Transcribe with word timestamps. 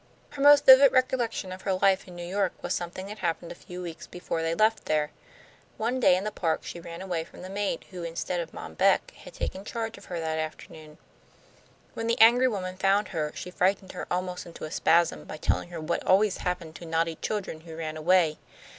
Her 0.31 0.41
most 0.41 0.65
vivid 0.65 0.91
recollection 0.91 1.51
of 1.51 1.61
her 1.61 1.73
life 1.75 2.07
in 2.07 2.15
New 2.15 2.25
York 2.25 2.53
was 2.63 2.73
something 2.73 3.05
that 3.05 3.19
happened 3.19 3.51
a 3.51 3.53
few 3.53 3.83
weeks 3.83 4.07
before 4.07 4.41
they 4.41 4.55
left 4.55 4.85
there. 4.85 5.11
One 5.77 5.99
day 5.99 6.15
in 6.17 6.23
the 6.23 6.31
park 6.31 6.63
she 6.63 6.79
ran 6.79 7.03
away 7.03 7.23
from 7.23 7.43
the 7.43 7.51
maid, 7.51 7.85
who, 7.91 8.01
instead 8.01 8.39
of 8.39 8.51
Mom 8.51 8.73
Beck, 8.73 9.11
had 9.11 9.35
taken 9.35 9.63
charge 9.63 9.99
of 9.99 10.05
her 10.05 10.19
that 10.19 10.39
afternoon. 10.39 10.97
When 11.93 12.07
the 12.07 12.19
angry 12.19 12.47
woman 12.47 12.77
found 12.77 13.09
her, 13.09 13.31
she 13.35 13.51
frightened 13.51 13.91
her 13.91 14.07
almost 14.09 14.47
into 14.47 14.63
a 14.65 14.71
spasm 14.71 15.23
by 15.23 15.37
telling 15.37 15.69
her 15.69 15.79
what 15.79 16.03
always 16.03 16.37
happened 16.37 16.73
to 16.77 16.85
naughty 16.87 17.17
children 17.17 17.59
who 17.61 17.77
ran 17.77 17.95
away. 17.95 18.39